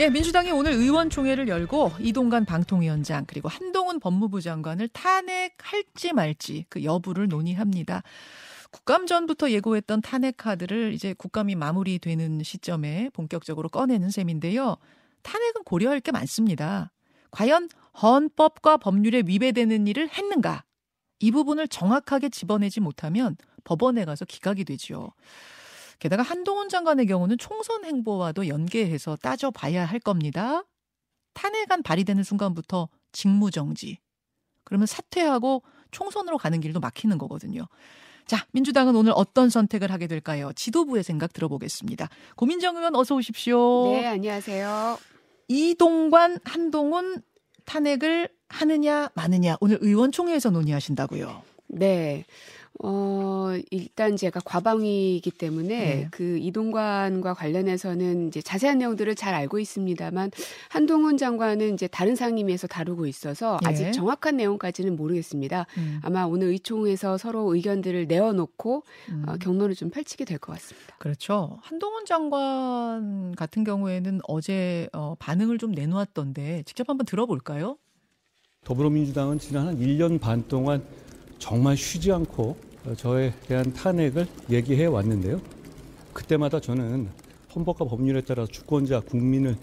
[0.00, 7.28] 예, 민주당이 오늘 의원총회를 열고 이동관 방통위원장 그리고 한동훈 법무부 장관을 탄핵할지 말지 그 여부를
[7.28, 8.02] 논의합니다.
[8.70, 14.78] 국감 전부터 예고했던 탄핵 카드를 이제 국감이 마무리되는 시점에 본격적으로 꺼내는 셈인데요.
[15.20, 16.92] 탄핵은 고려할 게 많습니다.
[17.30, 17.68] 과연
[18.00, 20.64] 헌법과 법률에 위배되는 일을 했는가?
[21.18, 25.12] 이 부분을 정확하게 집어내지 못하면 법원에 가서 기각이 되죠.
[26.00, 30.64] 게다가 한동훈 장관의 경우는 총선 행보와도 연계해서 따져봐야 할 겁니다.
[31.34, 33.98] 탄핵안 발의되는 순간부터 직무정지.
[34.64, 37.66] 그러면 사퇴하고 총선으로 가는 길도 막히는 거거든요.
[38.26, 40.52] 자, 민주당은 오늘 어떤 선택을 하게 될까요?
[40.54, 42.08] 지도부의 생각 들어보겠습니다.
[42.36, 43.92] 고민정 의원 어서 오십시오.
[43.92, 44.98] 네, 안녕하세요.
[45.48, 47.22] 이동관, 한동훈
[47.64, 51.42] 탄핵을 하느냐 마느냐 오늘 의원총회에서 논의하신다고요.
[51.68, 52.24] 네.
[52.82, 56.08] 어, 일단 제가 과방위이기 때문에 네.
[56.10, 60.30] 그 이동관과 관련해서는 이제 자세한 내용들을 잘 알고 있습니다만
[60.70, 63.68] 한동훈 장관은 이제 다른 상임위에서 다루고 있어서 네.
[63.68, 65.66] 아직 정확한 내용까지는 모르겠습니다.
[65.76, 66.00] 음.
[66.02, 69.24] 아마 오늘 의총에서 서로 의견들을 내어놓고 음.
[69.28, 70.96] 어, 경론을 좀 펼치게 될 것 같습니다.
[70.98, 71.58] 그렇죠.
[71.62, 77.76] 한동훈 장관 같은 경우에는 어제 어, 반응을 좀 내놓았던데 직접 한번 들어볼까요?
[78.64, 80.82] 더불어민주당은 지난 한 1년 반 동안
[81.38, 85.40] 정말 쉬지 않고 저에 대한 탄핵을 얘기해 왔는데요.
[86.12, 87.08] 그때마다 저는
[87.54, 89.56] 헌법과 법률에 따라 주권자 국민을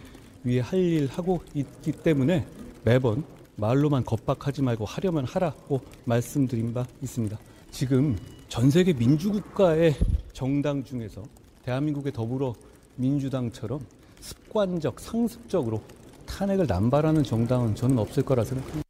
[0.43, 2.45] 위해 할 일 하고 있기 때문에
[2.83, 3.23] 매번
[3.55, 7.37] 말로만 겁박하지 말고 하려면 하라고 말씀드린 바 있습니다.
[7.71, 9.95] 지금 전 세계 민주국가의
[10.31, 11.23] 정당 중에서
[11.65, 12.53] 대한민국의 더불어
[12.95, 13.79] 민주당처럼
[14.21, 15.81] 습관적 상습적으로
[16.25, 18.83] 탄핵을 남발하는 정당은 저는 없을 거라 생각합니다.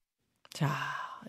[0.54, 0.68] 자,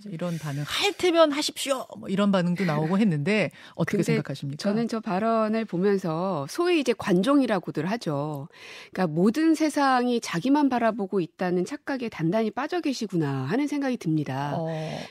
[0.06, 1.86] 이런 반응 할 테면 하십시오.
[1.98, 4.62] 뭐 이런 반응도 나오고 했는데 어떻게 생각하십니까?
[4.62, 8.48] 저는 저 발언을 보면서 소위 이제 관종이라고들 하죠.
[8.92, 14.54] 그러니까 모든 세상이 자기만 바라보고 있다는 착각에 단단히 빠져 계시구나 하는 생각이 듭니다.
[14.56, 14.66] 어.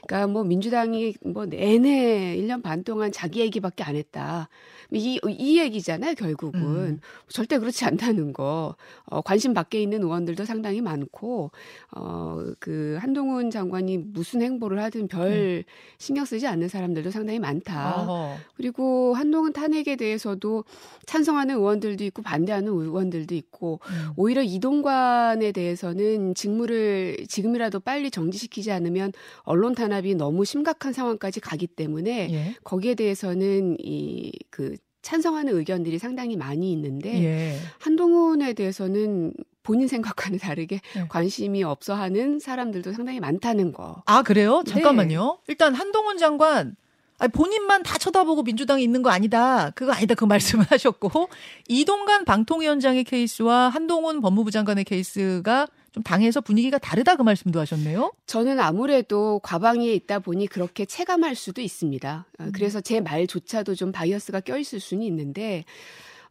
[0.07, 4.49] 그러니까 뭐 민주당이 뭐 내내 1년 반 동안 자기 얘기밖에 안 했다.
[4.91, 6.61] 이, 이 얘기잖아요, 결국은.
[6.61, 6.99] 음.
[7.27, 8.75] 절대 그렇지 않다는 거.
[9.05, 11.51] 어, 관심 밖에 있는 의원들도 상당히 많고,
[11.91, 15.63] 어, 그 한동훈 장관이 무슨 행보를 하든 별 음.
[15.97, 18.01] 신경 쓰지 않는 사람들도 상당히 많다.
[18.01, 18.37] 어허.
[18.55, 20.63] 그리고 한동훈 탄핵에 대해서도
[21.05, 24.11] 찬성하는 의원들도 있고 반대하는 의원들도 있고, 음.
[24.15, 29.11] 오히려 이동관에 대해서는 직무를 지금이라도 빨리 정지시키지 않으면
[29.41, 32.55] 언론 탄압이 너무 심각한 상황까지 가기 때문에 예.
[32.63, 37.55] 거기에 대해서는 이그 찬성하는 의견들이 상당히 많이 있는데 예.
[37.79, 39.33] 한동훈에 대해서는
[39.67, 41.05] 본인 생각과는 다르게 네.
[41.09, 44.01] 관심이 없어 하는 사람들도 상당히 많다는 거.
[44.05, 44.63] 아, 그래요?
[44.65, 45.39] 잠깐만요.
[45.41, 45.43] 네.
[45.49, 46.77] 일단 한동훈 장관
[47.19, 49.71] 아니, 본인만 다 쳐다보고 민주당이 있는 거 아니다.
[49.71, 50.15] 그거 아니다.
[50.15, 51.27] 그 말씀을 하셨고
[51.67, 58.13] 이동관 방통위원장의 케이스와 한동훈 법무부 장관의 케이스가 좀 당에서 분위기가 다르다 그 말씀도 하셨네요.
[58.25, 62.25] 저는 아무래도 과방위에 있다 보니 그렇게 체감할 수도 있습니다.
[62.39, 62.51] 어, 음.
[62.53, 65.65] 그래서 제 말조차도 좀 bias가 껴 있을 수는 있는데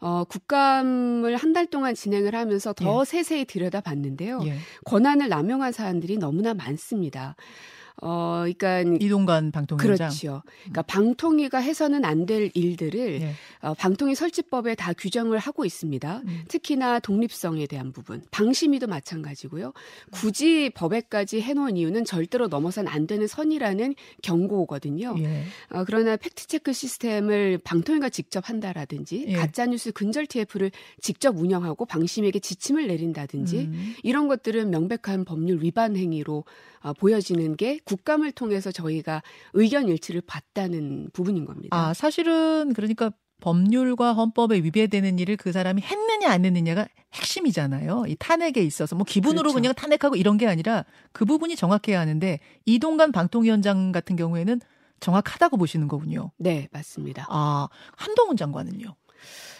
[0.00, 3.04] 어, 국감을 한 달 동안 진행을 하면서 더 예.
[3.06, 4.40] 세세히 들여다봤는데요.
[4.44, 4.56] 예.
[4.84, 7.34] 권한을 남용한 사안들이 너무나 많습니다.
[8.02, 10.42] 어, 그러니까 이동관 방통위원장 그렇죠.
[10.64, 13.32] 그러니까 방통위가 해서는 안 될 일들을 네.
[13.60, 16.22] 어, 방통위 설치법에 다 규정을 하고 있습니다.
[16.26, 16.44] 음.
[16.48, 19.72] 특히나 독립성에 대한 부분, 방심위도 마찬가지고요.
[20.10, 25.14] 굳이 법에까지 해놓은 이유는 절대로 넘어선 안 되는 선이라는 경고거든요.
[25.20, 25.44] 예.
[25.70, 29.32] 어, 그러나 팩트 체크 시스템을 방통위가 직접 한다라든지 예.
[29.34, 30.70] 가짜 뉴스 근절 TF를
[31.00, 33.94] 직접 운영하고 방심에게 지침을 내린다든지 음.
[34.02, 36.44] 이런 것들은 명백한 법률 위반 행위로
[36.80, 39.22] 어, 보여지는 게 국감을 통해서 저희가
[39.54, 41.74] 의견 일치를 봤다는 부분인 겁니다.
[41.76, 43.10] 아, 사실은 그러니까
[43.40, 48.04] 법률과 헌법에 위배되는 일을 그 사람이 했느냐 안 했느냐가 핵심이잖아요.
[48.08, 49.54] 이 탄핵에 있어서 뭐 기분으로 그렇죠.
[49.54, 54.60] 그냥 탄핵하고 이런 게 아니라 그 부분이 정확해야 하는데 이동관 방통위원장 같은 경우에는
[55.00, 56.32] 정확하다고 보시는 거군요.
[56.38, 57.26] 네, 맞습니다.
[57.28, 58.94] 아, 한동훈 장관은요?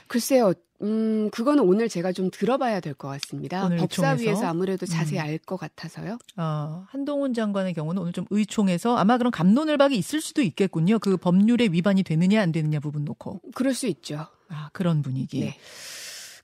[0.09, 0.53] 글쎄요.
[0.83, 3.69] 음, 그거는 오늘 제가 좀 들어봐야 될 것 같습니다.
[3.69, 5.25] 법사위에서 아무래도 자세히 음.
[5.25, 6.19] 알것 같아서요.
[6.37, 10.99] 어, 한동훈 장관의 경우는 오늘 좀 의총에서 아마 그런 감론을박이 있을 수도 있겠군요.
[10.99, 13.41] 그 법률에 위반이 되느냐 안 되느냐 부분 놓고.
[13.55, 14.27] 그럴 수 있죠.
[14.49, 15.41] 아, 그런 분위기.
[15.41, 15.57] 네.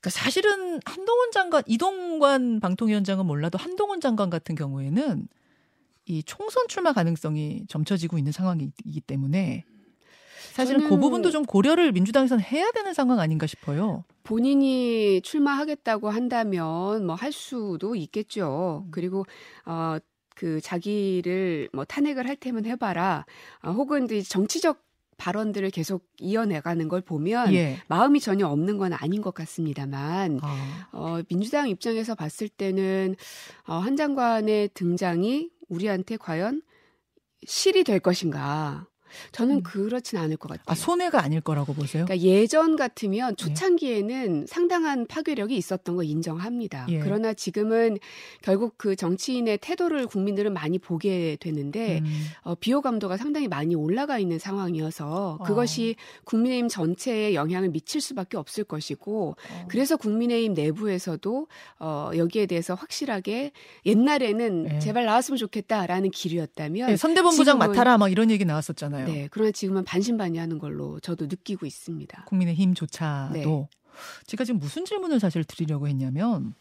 [0.01, 5.27] 그러니까 사실은 한동훈 장관, 이동관 방통위원장은 몰라도 한동훈 장관 같은 경우에는
[6.05, 9.63] 이 총선 출마 가능성이 점쳐지고 있는 상황이기 때문에
[10.53, 14.03] 사실은 그 부분도 좀 고려를 민주당에서는 해야 되는 상황 아닌가 싶어요.
[14.23, 18.85] 본인이 출마하겠다고 한다면 뭐 할 수도 있겠죠.
[18.91, 19.25] 그리고
[19.65, 19.99] 어
[20.35, 23.25] 그 자기를 뭐 탄핵을 할 테면 해봐라.
[23.61, 24.83] 어, 혹은 정치적
[25.17, 27.77] 발언들을 계속 이어내가는 걸 보면 예.
[27.87, 30.87] 마음이 전혀 없는 건 아닌 것 같습니다만 아.
[30.91, 33.15] 어, 민주당 입장에서 봤을 때는
[33.67, 36.61] 어, 한 장관의 등장이 우리한테 과연
[37.45, 38.87] 실이 될 것인가
[39.31, 39.63] 저는 음.
[39.63, 40.63] 그렇진 않을 것 같아요.
[40.67, 42.05] 아, 손해가 아닐 거라고 보세요?
[42.05, 43.35] 그러니까 예전 같으면 네.
[43.35, 44.45] 초창기에는 네.
[44.47, 46.87] 상당한 파괴력이 있었던 거 인정합니다.
[46.89, 46.99] 예.
[46.99, 47.97] 그러나 지금은
[48.41, 52.25] 결국 그 정치인의 태도를 국민들은 많이 보게 되는데 음.
[52.41, 55.43] 어, 비호감도가 상당히 많이 올라가 있는 상황이어서 어.
[55.43, 56.21] 그것이 어.
[56.25, 59.65] 국민의힘 전체에 영향을 미칠 수밖에 없을 것이고 어.
[59.67, 61.47] 그래서 국민의힘 내부에서도
[61.79, 63.51] 어, 여기에 대해서 확실하게
[63.85, 64.79] 옛날에는 네.
[64.79, 69.02] 제발 나왔으면 좋겠다라는 길이었다면 네, 선대본부장 맡아라 막 이런 얘기 나왔었잖아요.
[69.03, 69.13] 있어요.
[69.13, 69.27] 네.
[69.31, 72.25] 그러나 지금은 반신반의하는 걸로 저도 느끼고 있습니다.
[72.25, 73.45] 국민의힘조차도 네.
[74.25, 76.53] 제가 지금 무슨 질문을 사실 드리려고 했냐면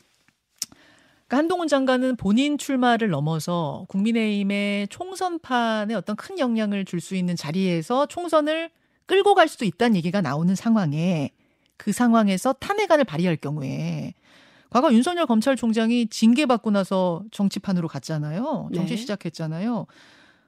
[1.27, 8.07] 그러니까 한동훈 장관은 본인 출마를 넘어서 국민의힘의 총선판에 어떤 큰 영향을 줄 수 있는 자리에서
[8.07, 8.71] 총선을
[9.07, 11.31] 끌고 갈 수도 있다는 얘기가 나오는 상황에
[11.77, 14.15] 그 상황에서 탄핵안을 발의할 경우에
[14.71, 18.71] 과거 윤석열 검찰총장이 징계받고 나서 정치판으로 갔잖아요.
[18.75, 18.97] 정치 네.
[18.97, 19.87] 시작했잖아요.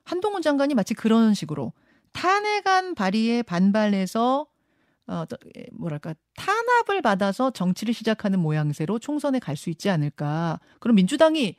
[0.05, 1.73] 한동훈 장관이 마치 그런 식으로
[2.15, 4.47] 탄핵안 발의에 반발해서
[5.07, 5.25] 어,
[5.59, 10.59] 예, 뭐랄까 탄압을 받아서 정치를 시작하는 모양새로 총선에 갈 수 있지 않을까.
[10.81, 11.57] 그럼 민주당이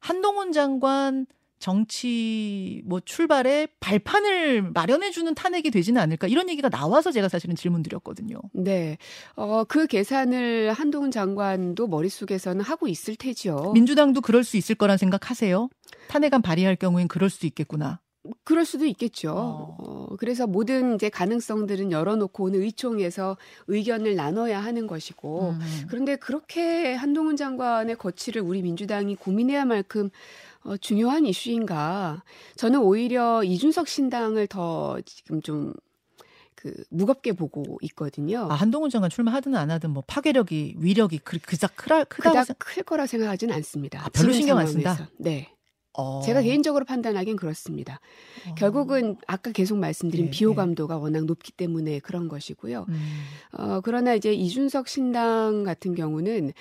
[0.00, 1.26] 한동훈 장관
[1.60, 7.82] 정치 뭐 출발에 발판을 마련해 주는 탄핵이 되지는 않을까 이런 얘기가 나와서 제가 사실은 질문
[7.82, 8.40] 드렸거든요.
[8.54, 8.96] 네.
[9.36, 13.72] 어, 그 계산을 한동훈 장관도 머릿속에서는 하고 있을 테죠.
[13.74, 15.68] 민주당도 그럴 수 있을 거란 생각하세요?
[16.08, 18.00] 탄핵안 발의할 경우엔 그럴 수도 있겠구나.
[18.44, 19.32] 그럴 수도 있겠죠.
[19.36, 19.76] 어.
[20.10, 20.16] 어.
[20.16, 23.36] 그래서 모든 이제 가능성들은 열어놓고 오늘 의총에서
[23.68, 25.86] 의견을 나눠야 하는 것이고, 음.
[25.88, 30.10] 그런데 그렇게 한동훈 장관의 거취를 우리 민주당이 고민해야 만큼
[30.62, 32.22] 어, 중요한 이슈인가?
[32.56, 38.46] 저는 오히려 이준석 신당을 더 지금 좀그 무겁게 보고 있거든요.
[38.50, 43.06] 아, 한동훈 장관 출마하든 안 하든 뭐 파괴력이 위력이 그, 그닥 크다 그닥 클 거라
[43.06, 44.04] 생각하지는 않습니다.
[44.04, 45.08] 아, 별로 신경 안 쓴다.
[45.18, 45.48] 네.
[46.00, 46.22] 어.
[46.24, 48.00] 제가 개인적으로 판단하기엔 그렇습니다.
[48.48, 48.54] 어.
[48.54, 51.00] 결국은 아까 계속 말씀드린 네, 비호감도가 네.
[51.00, 52.86] 워낙 높기 때문에 그런 것이고요.
[52.88, 53.20] 음.
[53.52, 56.52] 어, 그러나 이제 이준석 신당 같은 경우는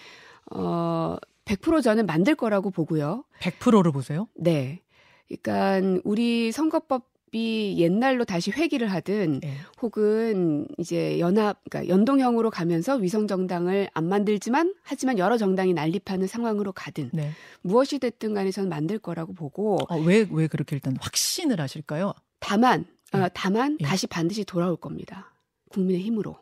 [0.51, 3.23] 어, 100% 저는 만들 거라고 보고요.
[3.39, 4.27] 100%를 보세요?
[4.35, 4.81] 네.
[5.27, 9.53] 그러니까 우리 선거법 이 옛날로 다시 회귀를 하든 네.
[9.81, 16.71] 혹은 이제 연합 그러니까 연동형으로 가면서 위성 정당을 안 만들지만 하지만 여러 정당이 난립하는 상황으로
[16.71, 17.31] 가든 네.
[17.61, 22.13] 무엇이 됐든 간에 저는 만들 거라고 보고 왜왜 어, 왜 그렇게 일단 확신을 하실까요?
[22.39, 23.19] 다만 네.
[23.19, 23.85] 어, 다만 예.
[23.85, 25.31] 다시 반드시 돌아올 겁니다.
[25.69, 26.37] 국민의 힘으로.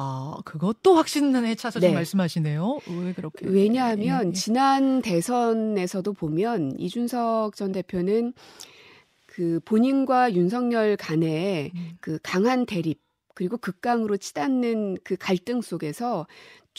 [0.00, 1.92] 아, 그것도 확신에 차서 네.
[1.92, 2.78] 말씀하시네요.
[3.02, 3.46] 왜 그렇게?
[3.46, 4.32] 왜냐하면 예, 예.
[4.32, 8.32] 지난 대선에서도 보면 이준석 전 대표는
[9.38, 11.90] 그 본인과 윤석열 간의 음.
[12.00, 13.00] 그 강한 대립
[13.36, 16.26] 그리고 극강으로 치닫는 그 갈등 속에서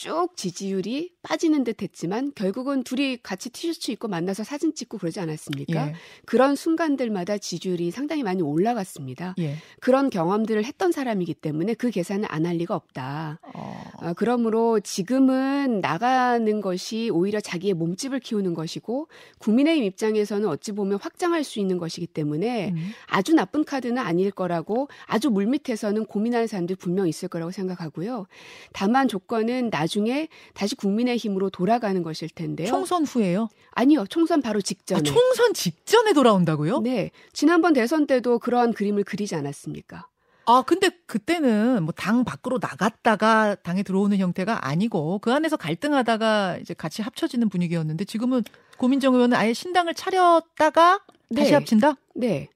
[0.00, 5.88] 쭉 지지율이 빠지는 듯 했지만 결국은 둘이 같이 티셔츠 입고 만나서 사진 찍고 그러지 않았습니까?
[5.88, 5.94] 예.
[6.24, 9.34] 그런 순간들마다 지지율이 상당히 많이 올라갔습니다.
[9.40, 9.56] 예.
[9.78, 13.40] 그런 경험들을 했던 사람이기 때문에 그 계산을 안 할 리가 없다.
[13.54, 13.84] 어.
[14.00, 19.08] 어, 그러므로 지금은 나가는 것이 오히려 자기의 몸집을 키우는 것이고
[19.38, 22.90] 국민의힘 입장에서는 어찌 보면 확장할 수 있는 것이기 때문에 음.
[23.06, 28.26] 아주 나쁜 카드는 아닐 거라고 아주 물밑에서는 고민하는 사람들이 분명 있을 거라고 생각하고요.
[28.72, 32.68] 다만 조건은 나 중에 다시 국민의힘으로 돌아가는 것일 텐데요.
[32.68, 33.48] 총선 후에요?
[33.72, 34.06] 아니요.
[34.08, 35.00] 총선 바로 직전에.
[35.00, 36.80] 아, 총선 직전에 돌아온다고요?
[36.80, 37.10] 네.
[37.34, 40.06] 지난번 대선 때도 그러한 그림을 그리지 않았습니까?
[40.46, 46.72] 아, 근데 그때는 뭐 당 밖으로 나갔다가 당에 들어오는 형태가 아니고 그 안에서 갈등하다가 이제
[46.74, 48.42] 같이 합쳐지는 분위기였는데 지금은
[48.78, 51.00] 고민정 의원은 아예 신당을 차렸다가
[51.36, 51.54] 다시 네.
[51.54, 51.94] 합친다?
[52.14, 52.48] 네.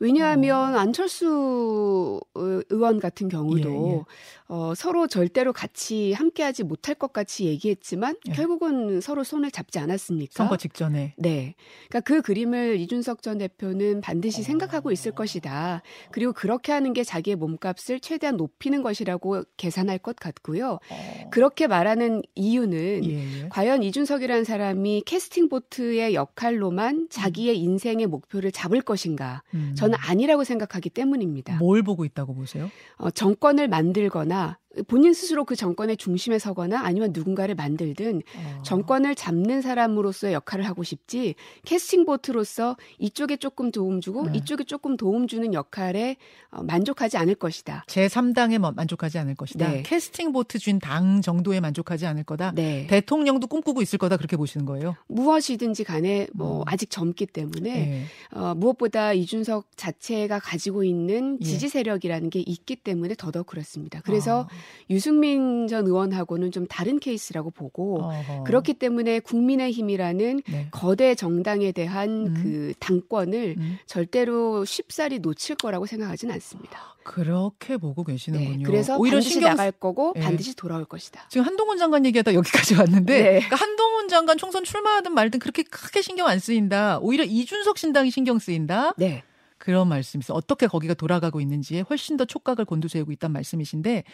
[0.00, 0.78] 왜냐하면 어.
[0.78, 4.02] 안철수 의원 같은 경우도 예, 예.
[4.50, 8.32] 어, 서로 절대로 같이 함께하지 못할 것 같이 얘기했지만 예.
[8.32, 10.32] 결국은 서로 손을 잡지 않았습니까?
[10.32, 11.14] 선거 직전에.
[11.18, 11.54] 네.
[11.88, 14.44] 그러니까 그 그림을 이준석 전 대표는 반드시 어.
[14.44, 15.82] 생각하고 있을 것이다.
[16.12, 20.78] 그리고 그렇게 하는 게 자기의 몸값을 최대한 높이는 것이라고 계산할 것 같고요.
[20.90, 21.30] 어.
[21.30, 23.48] 그렇게 말하는 이유는 예, 예.
[23.50, 27.64] 과연 이준석이라는 사람이 캐스팅 보트의 역할로만 자기의 음.
[27.64, 29.42] 인생의 목표를 잡을 것인가?
[29.54, 29.74] 음.
[29.88, 31.56] 저는 아니라고 생각하기 때문입니다.
[31.56, 32.70] 뭘 보고 있다고 보세요?
[32.96, 38.62] 어, 정권을 만들거나 본인 스스로 그 정권의 중심에 서거나 아니면 누군가를 만들든 어.
[38.62, 44.38] 정권을 잡는 사람으로서의 역할을 하고 싶지 캐스팅 보트로서 이쪽에 조금 도움 주고 네.
[44.38, 46.16] 이쪽에 조금 도움 주는 역할에
[46.50, 47.84] 어, 만족하지 않을 것이다.
[47.88, 49.68] 제 3당에 뭐 만족하지 않을 것이다.
[49.68, 49.82] 네.
[49.82, 52.52] 캐스팅 보트 준 당 정도에 만족하지 않을 거다.
[52.54, 52.86] 네.
[52.86, 54.96] 대통령도 꿈꾸고 있을 거다 그렇게 보시는 거예요.
[55.08, 56.64] 무엇이든지 간에 뭐 어.
[56.66, 58.04] 아직 젊기 때문에 네.
[58.32, 61.44] 어, 무엇보다 이준석 자체가 가지고 있는 예.
[61.44, 64.00] 지지 세력이라는 게 있기 때문에 더더욱 그렇습니다.
[64.04, 64.48] 그래서 어.
[64.90, 68.44] 유승민 전 의원하고는 좀 다른 케이스라고 보고 어허.
[68.44, 70.68] 그렇기 때문에 국민의힘이라는 네.
[70.70, 72.34] 거대 정당에 대한 음.
[72.34, 73.78] 그 당권을 음.
[73.86, 76.96] 절대로 쉽사리 놓칠 거라고 생각하지는 않습니다.
[77.04, 78.58] 그렇게 보고 계시는군요.
[78.58, 79.50] 네, 그래서 오히려 반드시 신경...
[79.50, 80.20] 나갈 거고 네.
[80.20, 81.26] 반드시 돌아올 것이다.
[81.30, 83.28] 지금 한동훈 장관 얘기하다 여기까지 왔는데 네.
[83.40, 86.98] 그러니까 한동훈 장관 총선 출마하든 말든 그렇게 크게 신경 안 쓰인다.
[87.00, 88.92] 오히려 이준석 신당이 신경 쓰인다.
[88.98, 89.22] 네.
[89.56, 90.36] 그런 말씀이세요.
[90.36, 94.04] 어떻게 거기가 돌아가고 있는지에 훨씬 더 촉각을 곤두세우고 있다는 말씀이신데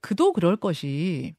[0.00, 1.34] 그도 그럴 것이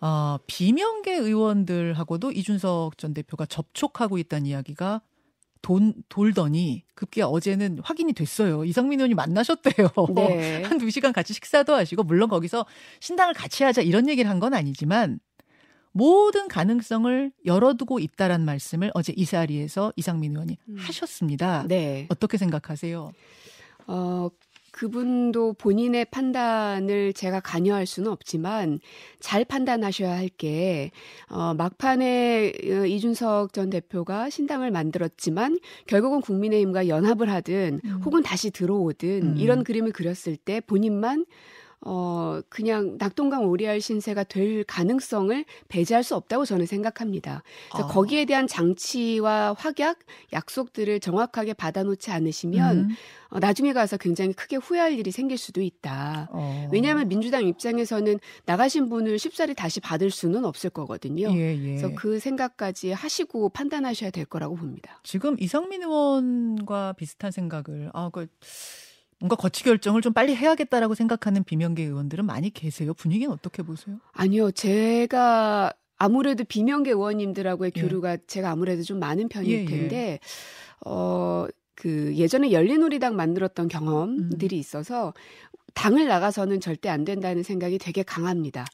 [0.00, 5.02] 아, 비명계 의원들하고도 이준석 전 대표가 접촉하고 있다는 이야기가
[5.60, 8.64] 돈, 돌더니 급기야 어제는 확인이 됐어요.
[8.64, 9.88] 이상민 의원이 만나셨대요.
[10.14, 10.62] 네.
[10.64, 12.64] 한두 시간 같이 식사도 하시고 물론 거기서
[13.00, 15.18] 신당을 같이 하자 이런 얘기를 한 건 아니지만
[15.90, 20.76] 모든 가능성을 열어두고 있다란 말씀을 어제 이 자리에서 이상민 의원이 음.
[20.78, 21.64] 하셨습니다.
[21.66, 22.06] 네.
[22.08, 23.10] 어떻게 생각하세요?
[23.88, 24.28] 어,
[24.78, 28.78] 그분도 본인의 판단을 제가 관여할 수는 없지만
[29.18, 30.90] 잘 판단하셔야 할 게
[31.28, 38.02] 어, 막판에 어, 이준석 전 대표가 신당을 만들었지만 결국은 국민의힘과 연합을 하든 음.
[38.04, 39.36] 혹은 다시 들어오든 음.
[39.36, 41.26] 이런 그림을 그렸을 때 본인만
[41.80, 47.42] 어, 그냥 낙동강 오리알 신세가 될 가능성을 배제할 수 없다고 저는 생각합니다.
[47.70, 47.90] 그래서 아.
[47.92, 49.98] 거기에 대한 장치와 확약,
[50.32, 52.88] 약속들을 정확하게 받아놓지 않으시면 음.
[53.30, 56.28] 어, 나중에 가서 굉장히 크게 후회할 일이 생길 수도 있다.
[56.32, 56.68] 어.
[56.72, 61.30] 왜냐하면 민주당 입장에서는 나가신 분을 쉽사리 다시 받을 수는 없을 거거든요.
[61.32, 61.76] 예, 예.
[61.76, 65.00] 그래서 그 생각까지 하시고 판단하셔야 될 거라고 봅니다.
[65.04, 68.26] 지금 이상민 의원과 비슷한 생각을 아, 그
[69.20, 72.94] 뭔가 거치 결정을 좀 빨리 해야겠다라고 생각하는 비명계 의원들은 많이 계세요.
[72.94, 73.98] 분위기는 어떻게 보세요?
[74.12, 77.80] 아니요, 제가 아무래도 비명계 의원님들하고의 예.
[77.80, 78.18] 교류가 예.
[78.26, 79.64] 제가 아무래도 좀 많은 편일 예, 예.
[79.64, 80.18] 텐데, 예.
[80.86, 84.58] 어, 그 예전에 열린우리당 만들었던 경험들이 음.
[84.60, 85.12] 있어서
[85.74, 88.64] 당을 나가서는 절대 안 된다는 생각이 되게 강합니다.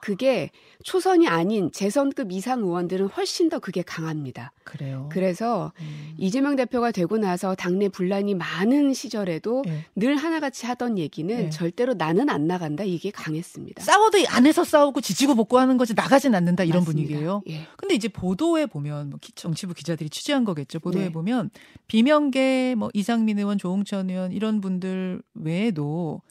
[0.00, 0.50] 그게
[0.84, 4.52] 초선이 아닌 재선급 이상 의원들은 훨씬 더 그게 강합니다.
[4.64, 5.08] 그래요.
[5.10, 6.14] 그래서 음.
[6.18, 9.84] 이재명 대표가 되고 나서 당내 분란이 많은 시절에도 네.
[9.94, 11.50] 늘 하나같이 하던 얘기는 네.
[11.50, 13.82] 절대로 나는 안 나간다 이게 강했습니다.
[13.82, 17.06] 싸워도 안에서 싸우고 지지고 볶고 하는 거지 나가진 않는다 이런 맞습니다.
[17.08, 17.42] 분위기예요.
[17.48, 17.66] 예.
[17.76, 20.80] 근데 이제 보도에 보면 뭐 정치부 기자들이 취재한 거겠죠.
[20.80, 21.12] 보도에 네.
[21.12, 21.50] 보면
[21.88, 26.22] 비명계 뭐 이상민 의원, 조홍천 의원 이런 분들 외에도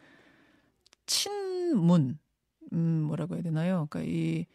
[1.05, 2.17] 친문
[2.73, 3.87] 음, 뭐라고 해야 되나요?
[3.89, 4.45] 그러니까 이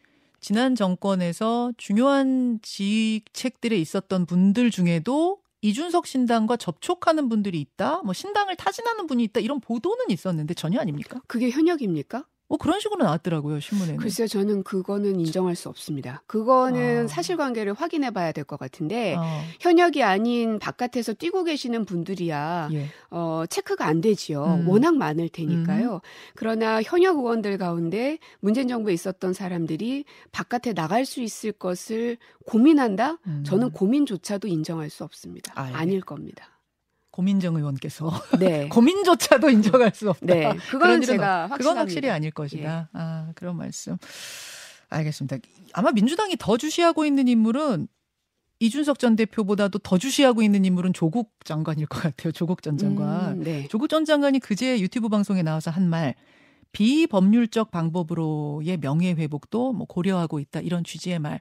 [0.40, 9.07] 지난 정권에서 중요한 직책들에 있었던 분들 중에도 이준석 신당과 접촉하는 분들이 있다, 뭐 신당을 타진하는
[9.07, 11.21] 분이 있다 이런 보도는 있었는데 전혀 아닙니까?
[11.26, 12.25] 그게 현역입니까?
[12.50, 13.97] 뭐 그런 식으로 나왔더라고요 신문에는.
[13.99, 16.25] 글쎄요, 저는 그거는 인정할 수 없습니다.
[16.26, 17.09] 그거는 어.
[17.09, 19.23] 사실관계를 확인해봐야 될 것 같은데 어.
[19.61, 22.87] 현역이 아닌 바깥에서 뛰고 계시는 분들이야 예.
[23.11, 24.62] 어, 체크가 안 되지요.
[24.62, 24.69] 음.
[24.69, 25.95] 워낙 많을 테니까요.
[25.95, 26.00] 음.
[26.35, 32.16] 그러나 현역 의원들 가운데 문재인 정부에 있었던 사람들이 바깥에 나갈 수 있을 것을
[32.47, 33.19] 고민한다?
[33.28, 33.45] 음.
[33.47, 35.52] 저는 고민조차도 인정할 수 없습니다.
[35.54, 35.75] 아, 예.
[35.75, 36.49] 아닐 겁니다.
[37.11, 38.69] 고민정 의원께서 네.
[38.71, 40.26] 고민조차도 인정할 수 없다.
[40.26, 41.57] 네, 그건 제가 확실합니다.
[41.57, 42.88] 그건 확실히 아닐 것이다.
[42.95, 42.99] 예.
[42.99, 43.97] 아 그런 말씀.
[44.88, 45.38] 알겠습니다.
[45.73, 47.88] 아마 민주당이 더 주시하고 있는 인물은
[48.61, 52.33] 이준석 전 대표보다도 더 주시하고 있는 인물은 조국 장관일 것 같아요.
[52.33, 53.38] 조국 전 장관.
[53.38, 53.67] 음, 네.
[53.69, 56.14] 조국 전 장관이 그제 유튜브 방송에 나와서 한 말.
[56.73, 61.40] 비법률적 방법으로의 명예 회복도 뭐 고려하고 있다 이런 취지의 말.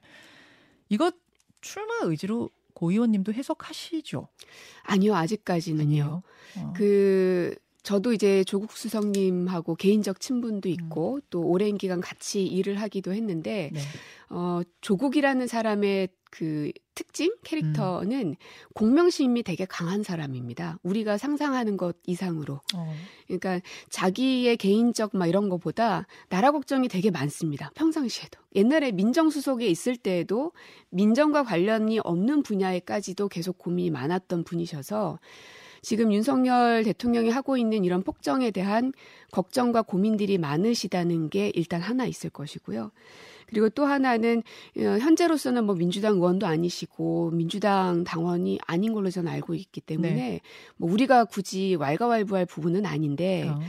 [0.88, 1.12] 이거
[1.60, 2.50] 출마 의지로
[2.80, 4.26] 고 의원님도 해석하시죠?
[4.84, 6.22] 아니요, 아직까지는요.
[6.56, 6.72] 어.
[6.74, 10.72] 그 저도 이제 조국 수석님하고 개인적 친분도 음.
[10.72, 11.20] 있고 음.
[11.30, 13.80] 또 오랜 기간 같이 일을 하기도 했는데 네.
[14.28, 18.34] 어 조국이라는 사람의 그 특징 캐릭터는 음.
[18.74, 20.78] 공명심이 되게 강한 사람입니다.
[20.82, 22.60] 우리가 상상하는 것 이상으로.
[22.74, 22.94] 어.
[23.26, 27.70] 그러니까 자기의 개인적 막 이런 거보다 나라 걱정이 되게 많습니다.
[27.74, 28.38] 평상시에도.
[28.54, 30.52] 옛날에 민정수석에 있을 때에도
[30.90, 35.18] 민정과 관련이 없는 분야에까지도 계속 고민이 많았던 분이셔서
[35.82, 38.92] 지금 윤석열 대통령이 하고 있는 이런 폭정에 대한
[39.32, 42.90] 걱정과 고민들이 많으시다는 게 일단 하나 있을 것이고요.
[43.50, 44.42] 그리고 또 하나는
[44.78, 50.40] 어, 현재로서는 뭐 민주당 의원도 아니시고 민주당 당원이 아닌 걸로 저는 알고 있기 때문에 네.
[50.76, 53.60] 뭐 우리가 굳이 왈가왈부할 부분은 아닌데 어.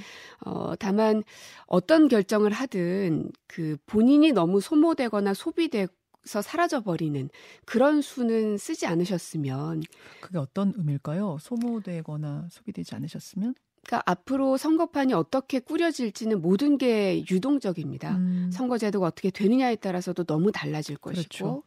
[0.46, 1.24] 어, 다만
[1.65, 5.91] 어떤 결정을 하든 그 본인이 너무 소모되거나 소비되고
[6.24, 7.30] 서 사라져 버리는
[7.66, 9.82] 그런 수는 쓰지 않으셨으면
[10.20, 11.38] 그게 어떤 의미일까요?
[11.40, 13.56] 소모되거나 소비되지 않으셨으면?
[13.84, 18.18] 그러니까 앞으로 선거판이 어떻게 꾸려질지는 모든 게 유동적입니다.
[18.18, 18.50] 음.
[18.54, 21.63] 선거제도가 어떻게 되느냐에 따라서도 너무 달라질 것이고, 그렇죠.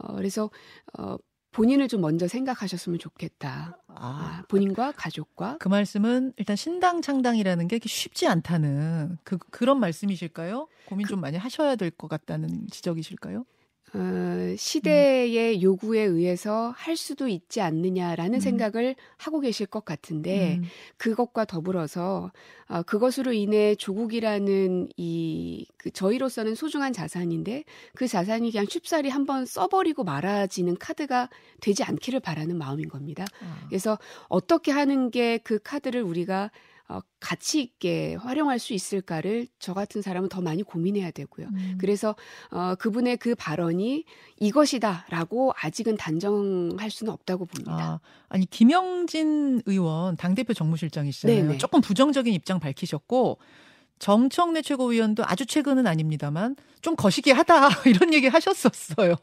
[0.00, 0.50] 어, 그래서
[0.98, 1.16] 어,
[1.50, 3.78] 본인을 좀 먼저 생각하셨으면 좋겠다.
[3.88, 10.66] 아, 아, 본인과 가족과 그 말씀은 일단 신당 창당이라는 게 쉽지 않다는 그 그런 말씀이실까요?
[10.86, 13.44] 고민 좀 많이 하셔야 될 것 같다는 지적이실까요?
[13.94, 15.62] 어, 시대의 음.
[15.62, 18.40] 요구에 의해서 할 수도 있지 않느냐라는 음.
[18.40, 20.64] 생각을 하고 계실 것 같은데 음.
[20.96, 22.32] 그것과 더불어서
[22.68, 30.04] 어, 그것으로 인해 조국이라는 이 그 저희로서는 소중한 자산인데 그 자산이 그냥 쉽사리 한번 써버리고
[30.04, 31.28] 말아지는 카드가
[31.60, 33.24] 되지 않기를 바라는 마음인 겁니다.
[33.42, 33.66] 아.
[33.68, 36.50] 그래서 어떻게 하는 게 그 카드를 우리가
[36.92, 41.46] 어, 가치 있게 활용할 수 있을까를 저 같은 사람은 더 많이 고민해야 되고요.
[41.48, 41.78] 음.
[41.78, 42.14] 그래서
[42.50, 44.04] 어, 그분의 그 발언이
[44.38, 48.00] 이것이다라고 아직은 단정할 수는 없다고 봅니다.
[48.28, 51.42] 아, 니 김영진 의원 당대표 정무실장이시잖아요.
[51.42, 51.58] 네네.
[51.58, 53.38] 조금 부정적인 입장 밝히셨고
[53.98, 59.14] 정청래 최고위원도 아주 최근은 아닙니다만 좀 거시기 하다 이런 얘기 하셨었어요.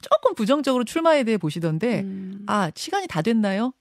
[0.00, 2.42] 조금 부정적으로 출마에 대해 보시던데 음.
[2.48, 3.72] 아 시간이 다 됐나요?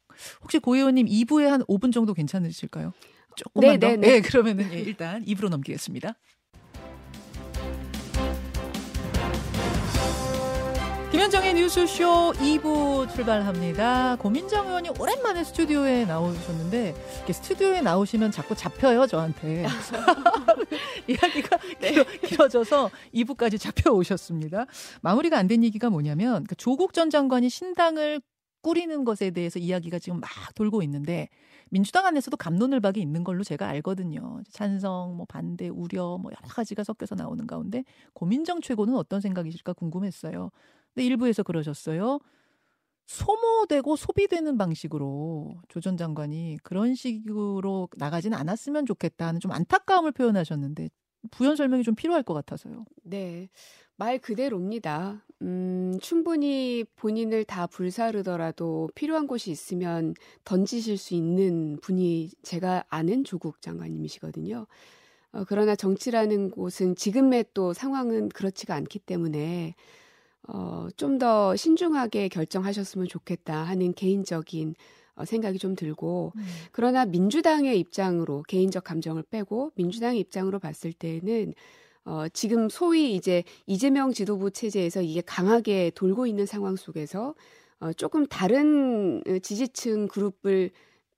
[0.42, 2.94] 혹시 고 의원님 2부에 한 5분 정도 괜찮으실까요?
[3.36, 3.88] 조금만 네, 더.
[3.88, 4.08] 네, 네.
[4.08, 6.16] 네 그러면은 예, 일단 입으로 넘기겠습니다.
[11.12, 14.16] 김현정의 뉴스쇼 2부 출발합니다.
[14.16, 16.96] 고민정 의원이 오랜만에 스튜디오에 나오셨는데
[17.32, 19.64] 스튜디오에 나오시면 자꾸 잡혀요 저한테
[21.08, 22.04] 이야기가 네.
[22.26, 24.66] 길어, 져서 2부까지 잡혀 오셨습니다.
[25.02, 28.20] 마무리가 안 된 얘기가 뭐냐면 그 조국 전 장관이 신당을
[28.64, 31.30] 꾸리는 것에 대해서 이야기가 지금 막 돌고 있는데
[31.70, 34.42] 민주당 안에서도 감론을박이 있는 걸로 제가 알거든요.
[34.52, 40.52] 찬성, 뭐 반대, 우려, 뭐 여러 가지가 섞여서 나오는 가운데 고민정 최고는 어떤 생각이실까 궁금했어요.
[40.96, 42.20] 근데 일부에서 그러셨어요.
[43.08, 50.90] 소모되고 소비되는 방식으로 조 전 장관이 그런 식으로 나가지는 않았으면 좋겠다는 좀 안타까움을 표현하셨는데
[51.32, 52.86] 부연 설명이 좀 필요할 것 같아서요.
[53.04, 53.50] 네.
[53.96, 55.24] 말 그대로입니다.
[55.42, 63.62] 음, 충분히 본인을 다 불사르더라도 필요한 곳이 있으면 던지실 수 있는 분이 제가 아는 조국
[63.62, 64.66] 장관님이시거든요.
[65.34, 69.76] 어, 그러나 정치라는 곳은 지금의 또 상황은 그렇지가 않기 때문에
[70.48, 74.76] 어, 좀 더 신중하게 결정하셨으면 좋겠다 하는 개인적인
[75.16, 76.44] 어, 생각이 좀 들고 음.
[76.72, 81.54] 그러나 민주당의 입장으로 개인적 감정을 빼고 민주당의 입장으로 봤을 때는
[82.06, 87.36] 어, 지금 소위 이제 이재명 지도부 체제에서 이게 강하게 돌고 있는 상황 속에서
[87.80, 90.72] 어, 조금 다른 어, 지지층 그룹을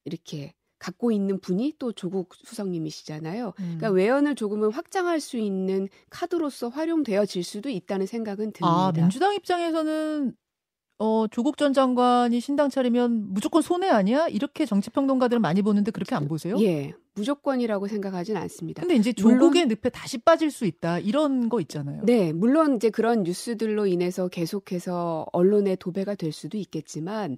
[0.05, 3.53] 이렇게 갖고 있는 분이 또 조국 수석님이시잖아요.
[3.55, 3.77] 그러니까 음.
[3.77, 8.67] 그러니까 외연을 조금은 확장할 수 있는 카드로서 활용되어질 수도 있다는 생각은 듭니다.
[8.67, 10.35] 아, 민주당 입장에서는
[10.97, 14.27] 어, 조국 전 장관이 신당 차리면 무조건 손해 아니야?
[14.27, 16.57] 이렇게 정치 평론가들은 많이 보는데 그렇게 안 보세요?
[16.59, 16.93] 예.
[17.15, 18.81] 무조건이라고 생각하진 않습니다.
[18.81, 20.99] 근데 이제 조국의 늪에 다시 빠질 수 있다.
[20.99, 22.01] 이런 거 있잖아요.
[22.03, 22.33] 네.
[22.33, 27.37] 물론 이제 그런 뉴스들로 인해서 계속해서 언론의 도배가 될 수도 있겠지만,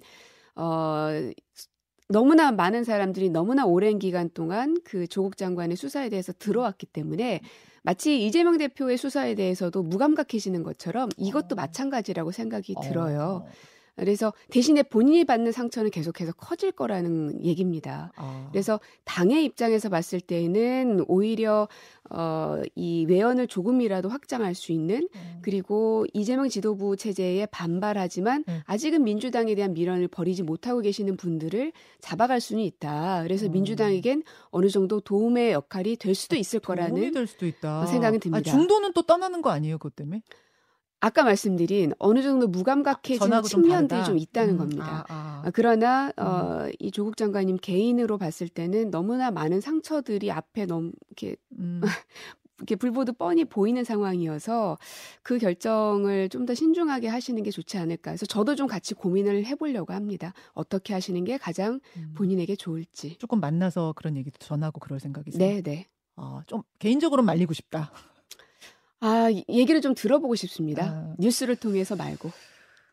[0.56, 1.08] 어,
[2.08, 7.40] 너무나 많은 사람들이 너무나 오랜 기간 동안 그 조국 장관의 수사에 대해서 들어왔기 때문에
[7.82, 11.56] 마치 이재명 대표의 수사에 대해서도 무감각해지는 것처럼 이것도 어.
[11.56, 12.80] 마찬가지라고 생각이 어.
[12.80, 13.46] 들어요.
[13.98, 18.12] 그래서 대신에 본인이 받는 상처는 계속해서 커질 거라는 얘기입니다.
[18.16, 18.48] 아.
[18.52, 21.68] 그래서 당의 입장에서 봤을 때는 오히려
[22.10, 25.38] 어, 이 외연을 조금이라도 확장할 수 있는 음.
[25.42, 28.60] 그리고 이재명 지도부 체제에 반발하지만 음.
[28.64, 33.22] 아직은 민주당에 대한 미련을 버리지 못하고 계시는 분들을 잡아갈 수는 있다.
[33.24, 33.52] 그래서 음.
[33.52, 37.46] 민주당에겐 어느 정도 도움의 역할이 될 수도 있을 거라는 될 수도.
[37.86, 38.38] 생각은 듭니다.
[38.38, 40.22] 아, 중도는 또 떠나는 거 아니에요, 그것 때문에?
[41.00, 45.04] 아까 말씀드린 어느 정도 무감각해진 아, 측면들이 좀, 좀 있다는 음, 겁니다.
[45.08, 45.42] 아, 아.
[45.44, 46.24] 아 그러나 음.
[46.24, 51.80] 어, 이 조국 장관님 개인으로 봤을 때는 너무나 많은 상처들이 앞에 너무 이렇게 음.
[52.58, 54.78] 이렇게 불보듯 뻔히 보이는 상황이어서
[55.22, 58.10] 그 결정을 좀 더 신중하게 하시는 게 좋지 않을까.
[58.12, 60.32] 그래서 저도 좀 같이 고민을 해보려고 합니다.
[60.54, 62.14] 어떻게 하시는 게 가장 음.
[62.16, 63.16] 본인에게 좋을지.
[63.18, 65.38] 조금 만나서 그런 얘기도 전하고 그럴 생각이세요?
[65.38, 65.86] 네, 네.
[66.16, 67.92] 아, 좀 개인적으로 말리고 싶다.
[69.00, 70.84] 아, 얘기를 좀 들어보고 싶습니다.
[70.84, 71.14] 아.
[71.18, 72.30] 뉴스를 통해서 말고.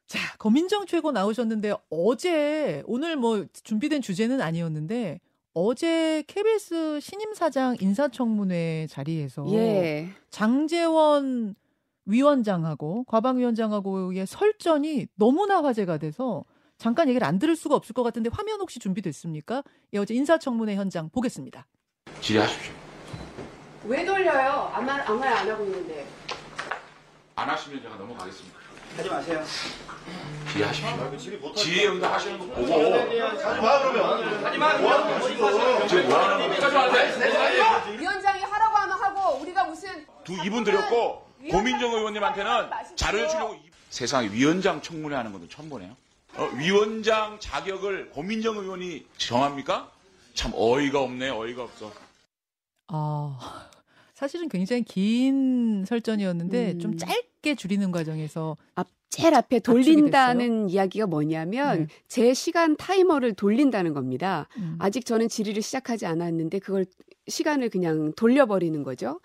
[0.08, 5.20] 자, 거민정 최고 나오셨는데 어제 오늘 뭐 준비된 주제는 아니었는데
[5.54, 10.10] 어제 KBS 신임 사장 인사청문회 자리에서 예.
[10.30, 11.56] 장재원
[12.06, 16.46] 위원장하고 과방위원장하고의 설전이 너무나 화제가 돼서
[16.78, 19.64] 잠깐 얘기를 안 들을 수가 없을 것 같은데 화면 혹시 준비됐습니까?
[19.94, 21.66] 예, 어제 인사청문회 현장 보겠습니다.
[22.22, 22.85] 질의하십시오.
[23.88, 24.72] 왜 돌려요?
[24.74, 26.08] 아무 말, 아무 말 안 하고 있는데.
[27.36, 28.60] 안 하시면 제가 넘어가겠습니다.
[28.98, 29.44] 하지 마세요.
[30.52, 31.54] 질의하십시오.
[31.56, 34.46] 질의 응답하시는 거 보고 하지 마 그러면.
[34.46, 34.78] 하지 마.
[34.78, 35.88] 뭐 하는 거지 이거.
[35.88, 36.82] 지금 뭐 하는 겁니까?
[36.82, 43.70] 하는데 위원장이 하라고 하면 하고 우리가 무슨 두 이분 드렸고 고민정 의원님한테는 자료 주려고 이-
[43.90, 45.96] 세상에 위원장 청문회 하는 것도 처음 보네요.
[46.36, 49.90] 어, 위원장 자격을 고민정 의원이 정합니까?
[50.34, 51.92] 참 어이가 없네, 어이가 없어.
[52.88, 53.68] 아,
[54.16, 56.80] 사실은 굉장히 긴 설전이었는데 음.
[56.80, 61.88] 좀 짧게 줄이는 과정에서 앞, 제일 앞에 돌린다는 이야기가 뭐냐면 네.
[62.08, 64.48] 제 시간 타이머를 돌린다는 겁니다.
[64.58, 64.78] 음.
[64.80, 66.86] 아직 저는 질의를 시작하지 않았는데 그걸
[67.28, 69.20] 시간을 그냥 돌려버리는 거죠.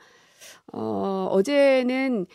[0.72, 2.26] 어, 어제는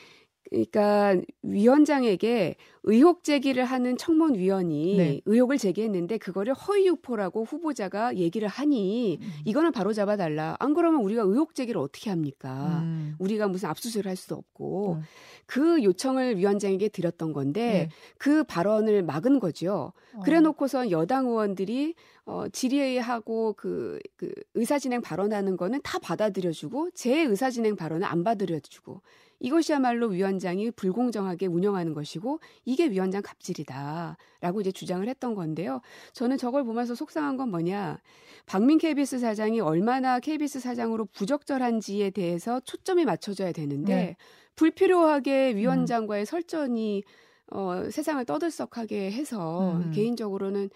[0.50, 5.22] 그러니까 위원장에게 의혹 제기를 하는 청문 위원이 네.
[5.26, 9.32] 의혹을 제기했는데 그거를 허위 유포라고 후보자가 얘기를 하니 음.
[9.46, 10.56] 이거는 바로 잡아 달라.
[10.60, 12.82] 안 그러면 우리가 의혹 제기를 어떻게 합니까?
[12.84, 13.16] 음.
[13.18, 15.02] 우리가 무슨 압수수색을 할 수도 없고 음.
[15.46, 17.90] 그 요청을 위원장에게 드렸던 건데 네.
[18.18, 19.94] 그 발언을 막은 거죠.
[20.14, 20.20] 어.
[20.22, 28.04] 그래놓고선 여당 의원들이 어, 질의하고 그, 그 의사진행 발언하는 거는 다 받아들여주고 제 의사진행 발언은
[28.04, 29.02] 안 받아들여주고
[29.40, 35.82] 이것이야말로 위원장이 불공정하게 운영하는 것이고 이게 위원장 갑질이다라고 이제 주장을 했던 건데요.
[36.14, 38.00] 저는 저걸 보면서 속상한 건 뭐냐.
[38.46, 44.18] 박민 KBS 사장이 얼마나 KBS 사장으로 부적절한지에 대해서 초점이 맞춰져야 되는데 네.
[44.56, 47.04] 불필요하게 위원장과의 설전이
[47.52, 49.92] 어, 세상을 떠들썩하게 해서 음.
[49.92, 50.70] 개인적으로는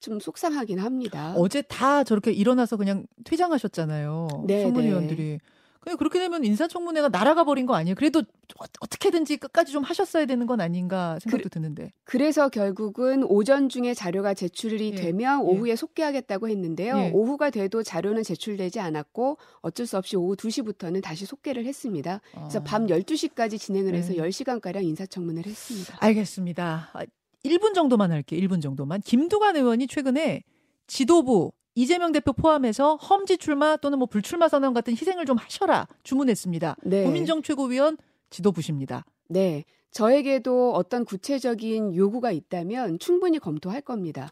[0.00, 1.34] 좀 속상하긴 합니다.
[1.36, 4.28] 어제 다 저렇게 일어나서 그냥 퇴장하셨잖아요.
[4.46, 5.38] 네, 청문위원들이.
[5.80, 7.94] 그냥 그렇게 되면 인사청문회가 날아가 버린 거 아니에요?
[7.94, 11.92] 그래도 어- 어떻게든지 끝까지 좀 하셨어야 되는 건 아닌가 생각도 드는데.
[12.04, 16.96] 그래서 결국은 오전 중에 자료가 제출이 예, 되면 오후에 속개하겠다고 했는데요.
[16.98, 17.10] 예.
[17.14, 22.20] 오후가 돼도 자료는 제출되지 않았고 어쩔 수 없이 오후 2시부터는 다시 속개를 했습니다.
[22.32, 22.62] 그래서 아.
[22.64, 24.18] 밤 12시까지 진행을 해서 네.
[24.18, 25.96] 10시간가량 인사청문회를 했습니다.
[26.00, 26.90] 알겠습니다.
[26.92, 27.04] 아,
[27.42, 28.38] 1분 정도만 할게요.
[28.46, 29.00] 1분 정도만.
[29.00, 30.42] 김두관 의원이 최근에
[30.86, 36.76] 지도부 이재명 대표 포함해서 험지 출마 또는 뭐 불출마 선언 같은 희생을 좀 하셔라 주문했습니다.
[36.82, 37.04] 네.
[37.04, 37.96] 고민정 최고위원
[38.28, 39.06] 지도부십니다.
[39.28, 39.64] 네.
[39.90, 44.30] 저에게도 어떤 구체적인 요구가 있다면 충분히 검토할 겁니다.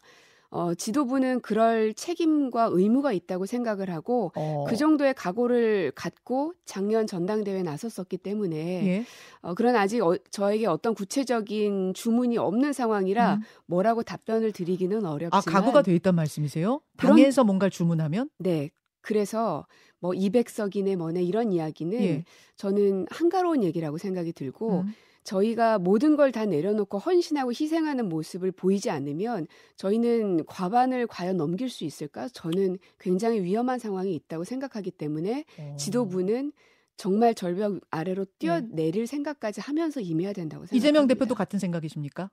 [0.51, 7.61] 어, 지도부는 그럴 책임과 의무가 있다고 생각을 하고 어, 그 정도의 각오를 갖고 작년 전당대회에
[7.61, 9.05] 나섰었기 때문에 예.
[9.41, 13.41] 어, 그런 아직 어, 저에게 어떤 구체적인 주문이 없는 상황이라 음.
[13.67, 16.81] 뭐라고 답변을 드리기는 어렵지만 아 각오가 돼 있단 말씀이세요?
[16.97, 18.29] 당에서 뭔가를 주문하면?
[18.39, 18.71] 네.
[19.01, 19.67] 그래서
[19.99, 22.23] 뭐 200석이네 뭐네 이런 이야기는 예.
[22.55, 24.93] 저는 한가로운 얘기라고 생각이 들고 음.
[25.29, 31.83] 저희가 모든 걸 다 내려놓고 헌신하고 희생하는 모습을 보이지 않으면 저희는 과반을 과연 넘길 수
[31.85, 32.27] 있을까?
[32.29, 35.75] 저는 굉장히 위험한 상황이 있다고 생각하기 때문에 어.
[35.77, 36.51] 지도부는
[36.97, 40.73] 정말 절벽 아래로 뛰어내릴 생각까지 하면서 임해야 된다고 생각합니다.
[40.73, 40.77] 네.
[40.77, 42.29] 이재명 대표도 같은 생각이십니까?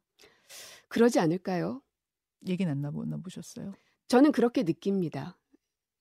[0.89, 1.83] 그러지 않을까요?
[2.47, 3.73] 얘기는 안 나보, 나 보셨어요?
[4.09, 5.39] 저는 그렇게 느낍니다.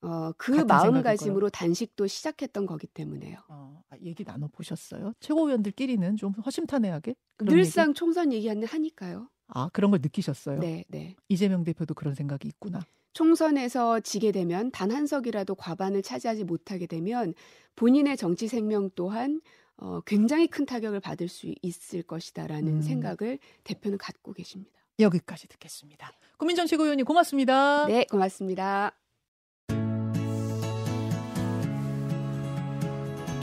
[0.05, 3.39] 어, 그 마음가짐으로 단식도 시작했던 거기 때문에요.
[3.49, 5.13] 어, 아, 얘기 나눠 보셨어요?
[5.19, 7.97] 최고위원들끼리는 좀 허심탄회하게 늘상 얘기?
[7.97, 9.29] 총선 얘기하는 하니까요.
[9.47, 10.59] 아 그런 걸 느끼셨어요?
[10.59, 11.15] 네, 네.
[11.29, 12.81] 이재명 대표도 그런 생각이 있구나.
[13.13, 17.33] 총선에서 지게 되면 단 한 석이라도 과반을 차지하지 못하게 되면
[17.75, 19.41] 본인의 정치 생명 또한
[19.77, 22.81] 어, 굉장히 큰 타격을 받을 수 있을 것이다라는 음.
[22.81, 24.71] 생각을 대표는 갖고 계십니다.
[24.99, 26.11] 여기까지 듣겠습니다.
[26.37, 27.85] 고민정 최고위원님 고맙습니다.
[27.87, 28.93] 네, 고맙습니다.